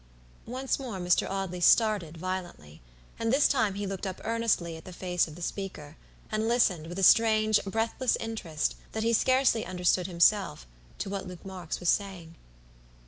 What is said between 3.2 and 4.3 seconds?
this time he looked up